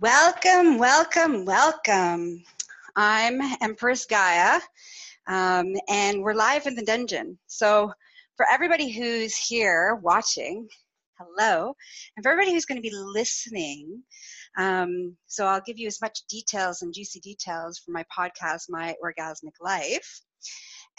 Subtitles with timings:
[0.00, 2.42] Welcome, welcome, welcome.
[2.96, 4.60] I'm Empress Gaia,
[5.26, 7.38] um, and we're live in the dungeon.
[7.46, 7.92] So,
[8.36, 10.68] for everybody who's here watching,
[11.18, 11.74] hello,
[12.14, 14.02] and for everybody who's going to be listening,
[14.58, 18.96] um, so I'll give you as much details and juicy details from my podcast, My
[19.02, 20.20] Orgasmic Life.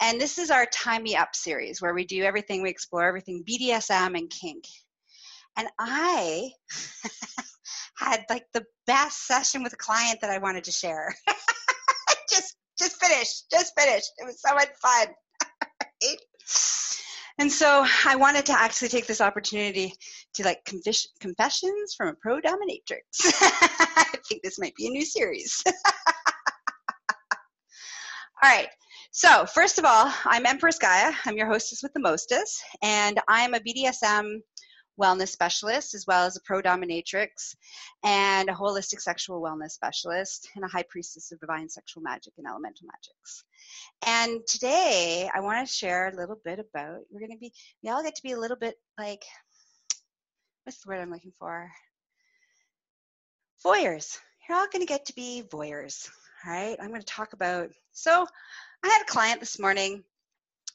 [0.00, 3.44] And this is our Tie Me Up series where we do everything, we explore everything
[3.48, 4.64] BDSM and kink.
[5.58, 6.52] And I
[7.98, 11.12] had like the best session with a client that I wanted to share.
[12.30, 14.12] just just finished, just finished.
[14.18, 15.08] It was so much fun.
[17.40, 19.92] and so I wanted to actually take this opportunity
[20.34, 23.02] to like confess- confessions from a pro dominatrix.
[23.42, 25.60] I think this might be a new series.
[25.66, 25.72] all
[28.44, 28.68] right.
[29.10, 31.12] So, first of all, I'm Empress Gaia.
[31.24, 34.36] I'm your hostess with the mostest, and I'm a BDSM
[34.98, 37.54] wellness specialist, as well as a pro dominatrix
[38.04, 42.46] and a holistic sexual wellness specialist and a high priestess of divine sexual magic and
[42.46, 43.44] elemental magics.
[44.06, 47.90] And today I want to share a little bit about, we're going to be, we
[47.90, 49.24] all get to be a little bit like,
[50.64, 51.70] what's the word I'm looking for?
[53.64, 54.18] Voyeurs.
[54.48, 56.08] You're all going to get to be voyeurs.
[56.46, 56.76] All right.
[56.80, 58.26] I'm going to talk about, so
[58.84, 60.04] I had a client this morning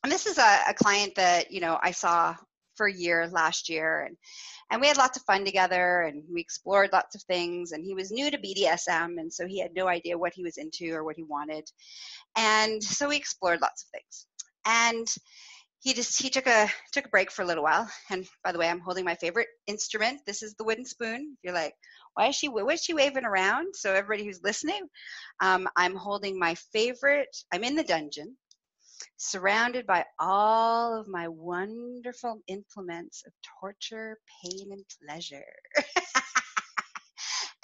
[0.03, 2.35] and this is a, a, client that you know I saw
[2.75, 4.17] for a year last year and
[4.71, 7.93] and we had lots of fun together and we explored lots of things and he
[7.93, 11.03] was new to BDSM and so he had no idea what he was into or
[11.03, 11.65] what he wanted
[12.37, 14.25] and so we explored lots of things
[14.65, 15.07] and
[15.83, 18.57] he just he took a took a break for a little while and by the
[18.57, 21.73] way i'm holding my favorite instrument this is the wooden spoon you're like
[22.15, 23.75] why is she what is she waving around?
[23.75, 24.87] So everybody who's listening
[25.41, 28.35] um, i'm holding my favorite i'm in the dungeon
[29.17, 35.43] surrounded by all of my wonderful implements of torture, pain, and pleasure.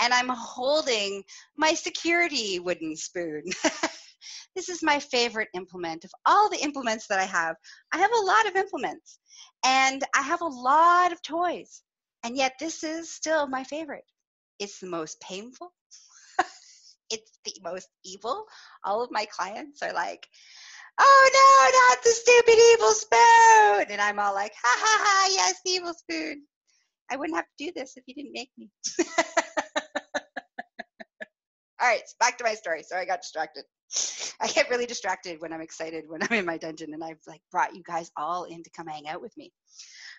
[0.01, 1.23] and I'm holding
[1.57, 3.43] my security wooden spoon.
[4.55, 7.55] this is my favorite implement of all the implements that I have.
[7.91, 9.19] I have a lot of implements
[9.65, 11.83] and I have a lot of toys.
[12.23, 14.03] And yet, this is still my favorite.
[14.59, 15.71] It's the most painful.
[17.09, 18.45] it's the most evil.
[18.83, 20.27] All of my clients are like,
[20.99, 23.91] oh no, not the stupid evil spoon.
[23.91, 26.43] And I'm all like, ha ha ha, yes, evil spoon.
[27.11, 28.69] I wouldn't have to do this if you didn't make me.
[31.81, 32.83] all right, back to my story.
[32.83, 33.63] Sorry, I got distracted.
[34.41, 37.41] I get really distracted when I'm excited when I'm in my dungeon and I've like
[37.51, 39.51] brought you guys all in to come hang out with me.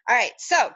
[0.08, 0.70] All right, so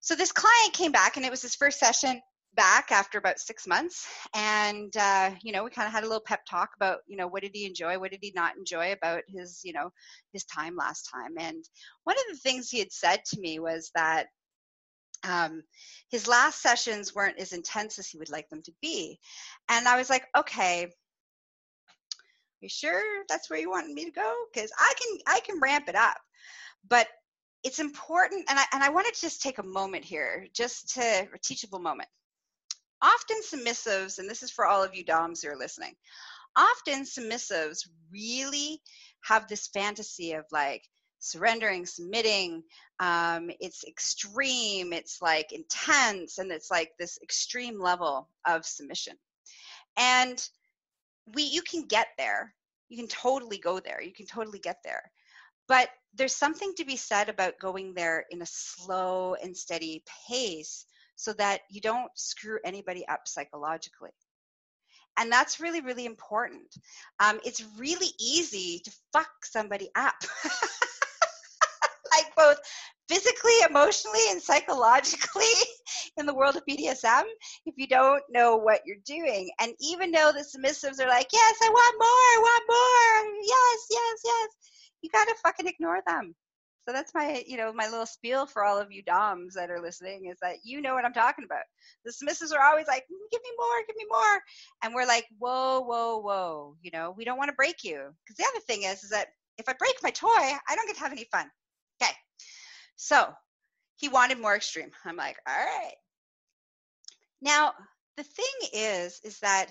[0.00, 2.20] so this client came back and it was his first session
[2.56, 6.22] back after about six months and uh, you know we kind of had a little
[6.24, 9.22] pep talk about you know what did he enjoy what did he not enjoy about
[9.28, 9.90] his you know
[10.32, 11.34] his time last time.
[11.38, 11.64] And
[12.04, 14.26] one of the things he had said to me was that
[15.26, 15.62] um,
[16.10, 19.18] his last sessions weren't as intense as he would like them to be.
[19.68, 20.88] And i was like okay.
[22.60, 24.34] You sure that's where you want me to go?
[24.52, 26.16] Because i can i can ramp it up.
[26.88, 27.08] But
[27.64, 31.00] it's important and I, and I want to just take a moment here just to
[31.02, 32.08] a teachable moment
[33.02, 35.94] often submissives, and this is for all of you DOMs who are listening,
[36.56, 38.80] often submissives really
[39.22, 40.82] have this fantasy of like
[41.18, 42.62] surrendering, submitting.
[43.00, 49.14] Um, it's extreme, it's like intense, and it's like this extreme level of submission.
[49.96, 50.42] And
[51.34, 52.54] we, you can get there.
[52.88, 54.00] You can totally go there.
[54.02, 55.02] You can totally get there.
[55.68, 60.86] But there's something to be said about going there in a slow and steady pace
[61.16, 64.10] so that you don't screw anybody up psychologically.
[65.18, 66.66] And that's really, really important.
[67.20, 70.14] Um, it's really easy to fuck somebody up.
[72.16, 72.58] like both
[73.08, 75.44] physically, emotionally, and psychologically
[76.16, 77.22] in the world of BDSM
[77.64, 79.50] if you don't know what you're doing.
[79.60, 83.86] And even though the submissives are like, yes, I want more, I want more, yes,
[83.90, 84.48] yes, yes,
[85.02, 86.34] you gotta fucking ignore them.
[86.86, 89.80] So that's my, you know, my little spiel for all of you DOMs that are
[89.80, 91.64] listening is that you know what I'm talking about.
[92.04, 94.40] The submissives are always like, give me more, give me more.
[94.82, 96.76] And we're like, whoa, whoa, whoa.
[96.80, 98.14] You know, we don't want to break you.
[98.24, 99.28] Because the other thing is, is that
[99.58, 101.50] if I break my toy, I don't get to have any fun.
[102.00, 102.12] Okay.
[102.94, 103.32] So
[103.96, 104.90] he wanted more extreme.
[105.04, 105.94] I'm like, all right.
[107.42, 107.72] Now,
[108.16, 109.70] the thing is, is that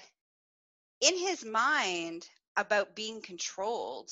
[1.00, 4.12] in his mind about being controlled,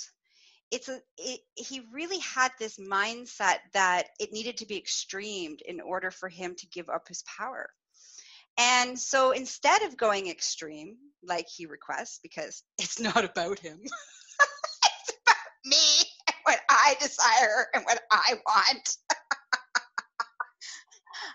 [0.74, 5.80] it's a it, he really had this mindset that it needed to be extremed in
[5.80, 7.70] order for him to give up his power.
[8.58, 15.18] And so instead of going extreme like he requests because it's not about him it's
[15.26, 15.36] about
[15.66, 18.98] me and what i desire and what i want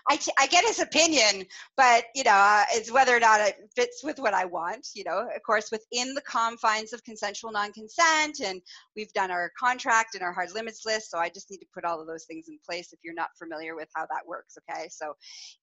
[0.09, 1.45] I, t- I get his opinion,
[1.77, 4.87] but you know, uh, it's whether or not it fits with what I want.
[4.95, 8.61] You know, of course, within the confines of consensual non-consent, and
[8.95, 11.11] we've done our contract and our hard limits list.
[11.11, 12.93] So I just need to put all of those things in place.
[12.93, 14.87] If you're not familiar with how that works, okay?
[14.89, 15.13] So,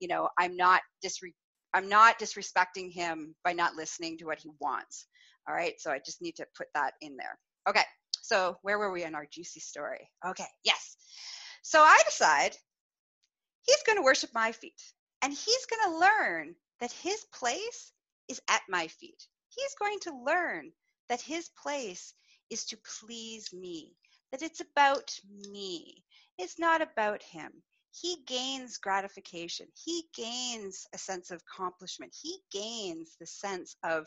[0.00, 1.34] you know, I'm not disre-
[1.75, 5.06] I'm not disrespecting him by not listening to what he wants.
[5.49, 7.38] All right, so I just need to put that in there.
[7.69, 7.84] Okay,
[8.23, 10.08] so where were we in our juicy story?
[10.26, 10.96] Okay, yes.
[11.62, 12.56] So I decide
[13.66, 14.80] he's going to worship my feet
[15.22, 17.92] and he's going to learn that his place
[18.28, 19.26] is at my feet.
[19.48, 20.72] He's going to learn
[21.08, 22.14] that his place
[22.50, 23.96] is to please me,
[24.30, 25.10] that it's about
[25.50, 26.04] me.
[26.38, 27.50] It's not about him.
[27.92, 29.68] He gains gratification.
[29.84, 32.14] He gains a sense of accomplishment.
[32.20, 34.06] He gains the sense of,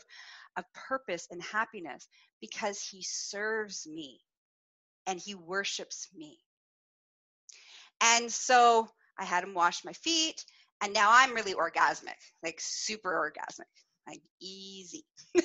[0.56, 2.06] of purpose and happiness
[2.40, 4.20] because he serves me
[5.06, 6.38] and he worships me.
[8.00, 8.88] And so
[9.20, 10.44] I had him wash my feet,
[10.82, 13.64] and now I'm really orgasmic, like super orgasmic,
[14.08, 15.04] like easy.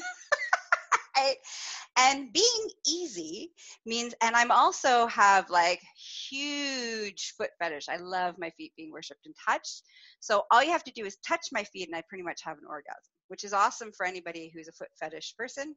[1.97, 3.53] And being easy
[3.85, 5.81] means, and I'm also have like
[6.29, 7.87] huge foot fetish.
[7.87, 9.83] I love my feet being worshipped and touched.
[10.19, 12.57] So all you have to do is touch my feet, and I pretty much have
[12.57, 15.73] an orgasm, which is awesome for anybody who's a foot fetish person.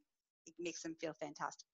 [0.46, 1.68] It makes them feel fantastic.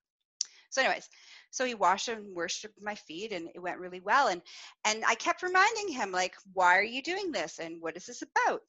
[0.75, 1.09] So, anyways,
[1.53, 4.27] so he washed and worshipped my feet, and it went really well.
[4.27, 4.43] And
[4.85, 8.23] and I kept reminding him, like, why are you doing this, and what is this
[8.23, 8.61] about?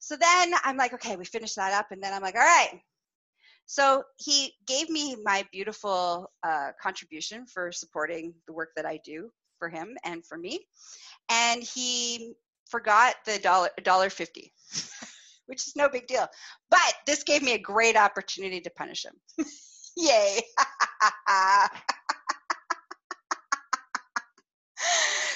[0.00, 2.78] So then I'm like, okay, we finished that up, and then I'm like, all right.
[3.64, 9.30] So he gave me my beautiful uh, contribution for supporting the work that I do
[9.58, 10.60] for him and for me,
[11.30, 12.34] and he
[12.68, 14.52] forgot the dollar dollar fifty.
[15.46, 16.26] which is no big deal.
[16.70, 19.14] But this gave me a great opportunity to punish him.
[19.96, 20.42] Yay.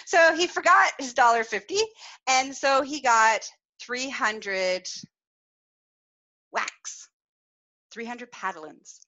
[0.05, 1.81] so he forgot his dollar fifty,
[2.29, 3.41] and so he got
[3.81, 4.87] three hundred
[6.53, 7.09] whacks,
[7.91, 9.01] three hundred paddlings,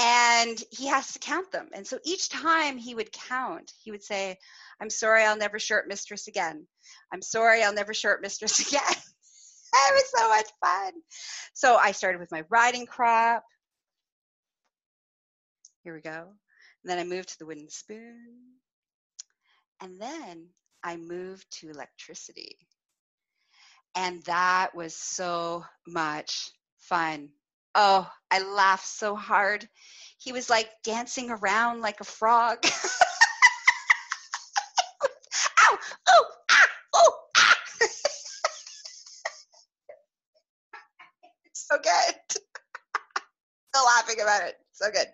[0.00, 1.68] and he has to count them.
[1.74, 4.38] And so each time he would count, he would say,
[4.80, 6.66] "I'm sorry, I'll never short mistress again.
[7.12, 8.96] I'm sorry, I'll never short mistress again."
[9.74, 10.92] it was so much fun.
[11.54, 13.44] So I started with my riding crop.
[15.82, 16.10] Here we go.
[16.10, 18.38] And then I moved to the wooden spoon.
[19.80, 20.48] And then
[20.84, 22.56] I moved to electricity.
[23.96, 27.30] And that was so much fun.
[27.74, 29.68] Oh, I laughed so hard.
[30.18, 32.58] He was like dancing around like a frog.
[35.64, 35.78] Ow!
[36.08, 36.24] Oh!
[36.50, 36.66] Ah!
[36.94, 37.12] Oh!
[37.36, 37.56] Ah!
[41.52, 42.14] so good.
[43.74, 44.56] Still laughing about it.
[44.72, 45.08] So good.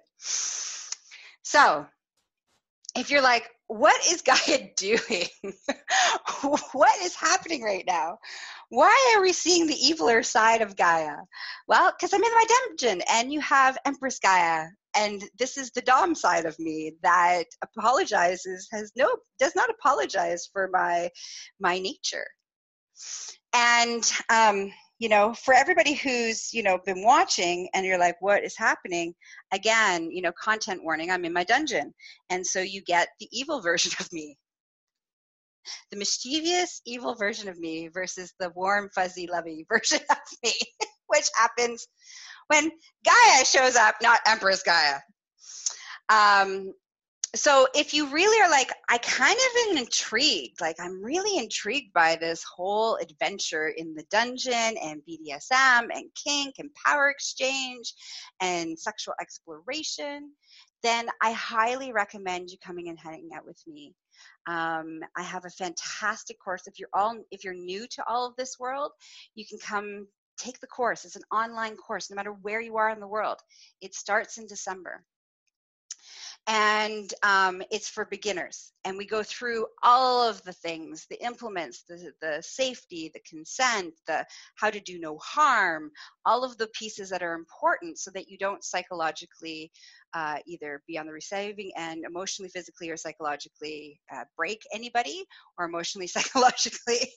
[1.49, 1.87] So,
[2.95, 5.55] if you're like, what is Gaia doing?
[6.73, 8.19] what is happening right now?
[8.69, 11.17] Why are we seeing the eviler side of Gaia?
[11.67, 15.81] Well, because I'm in my dungeon and you have Empress Gaia, and this is the
[15.81, 19.09] Dom side of me that apologizes, has no,
[19.39, 21.09] does not apologize for my
[21.59, 22.27] my nature.
[23.55, 28.43] And um, you know, for everybody who's, you know, been watching and you're like, what
[28.43, 29.15] is happening?
[29.53, 31.95] Again, you know, content warning, I'm in my dungeon.
[32.31, 34.37] And so you get the evil version of me.
[35.91, 40.53] The mischievous, evil version of me versus the warm, fuzzy, lovey version of me,
[41.07, 41.87] which happens
[42.49, 42.71] when
[43.05, 44.99] Gaia shows up, not Empress Gaia.
[46.09, 46.73] Um,
[47.35, 51.93] so if you really are like i kind of am intrigued like i'm really intrigued
[51.93, 57.93] by this whole adventure in the dungeon and bdsm and kink and power exchange
[58.41, 60.31] and sexual exploration
[60.83, 63.95] then i highly recommend you coming and hanging out with me.
[64.47, 66.63] Um, i have a fantastic course.
[66.67, 68.93] If you're all if you're new to all of this world
[69.35, 70.07] you can come
[70.39, 71.05] take the course.
[71.05, 73.39] It's an online course no matter where you are in the world.
[73.83, 75.05] It starts in december
[76.49, 78.73] and um, it's for beginners.
[78.87, 83.93] And we go through all of the things, the implements, the, the safety, the consent,
[84.07, 84.25] the
[84.55, 85.91] how to do no harm,
[86.25, 89.71] all of the pieces that are important so that you don't psychologically
[90.15, 95.25] uh, either be on the receiving end emotionally, physically, or psychologically uh, break anybody,
[95.59, 97.11] or emotionally, psychologically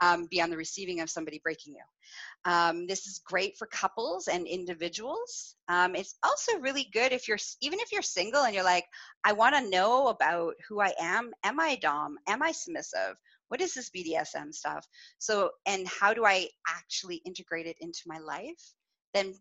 [0.00, 2.50] um, be on the receiving of somebody breaking you.
[2.50, 5.56] Um, this is great for couples and individuals.
[5.68, 8.86] Um, it's also really good if you're, even if you're single and you're like,
[9.24, 11.32] I want to know about who I am.
[11.44, 12.16] Am I Dom?
[12.26, 13.16] Am I submissive?
[13.48, 14.86] What is this BDSM stuff?
[15.18, 18.74] So, and how do I actually integrate it into my life?
[19.12, 19.34] Then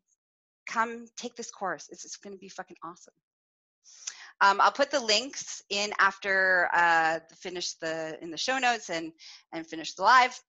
[0.70, 1.90] come take this course.
[1.92, 3.14] It's, it's going to be fucking awesome.
[4.42, 9.12] Um, I'll put the links in after uh, finish the in the show notes and
[9.52, 10.40] and finish the live.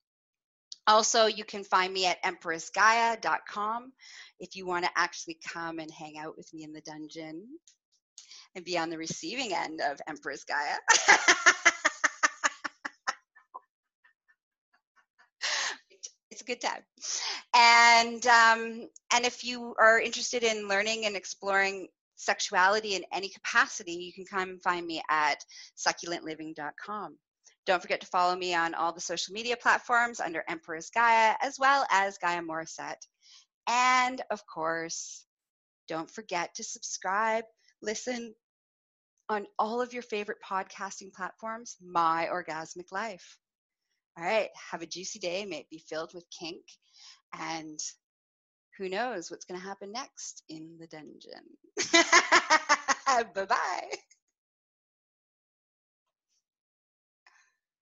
[0.87, 3.93] Also, you can find me at empressgaia.com
[4.39, 7.47] if you want to actually come and hang out with me in the dungeon
[8.55, 11.55] and be on the receiving end of Empress Gaia.
[16.41, 16.83] it's a good time.
[17.55, 23.93] And um, and if you are interested in learning and exploring sexuality in any capacity,
[23.93, 25.45] you can come and find me at
[25.77, 27.17] succulentliving.com.
[27.67, 31.59] Don't forget to follow me on all the social media platforms under Empress Gaia, as
[31.59, 33.07] well as Gaia Morissette.
[33.67, 35.25] And of course,
[35.89, 37.45] don't forget to subscribe,
[37.83, 38.35] listen
[39.29, 43.39] on all of your favorite podcasting platforms, My Orgasmic Life.
[44.21, 45.47] All right, have a juicy day.
[45.47, 46.65] May it be filled with kink.
[47.39, 47.79] And
[48.77, 51.47] who knows what's going to happen next in the dungeon.
[53.35, 54.10] bye bye.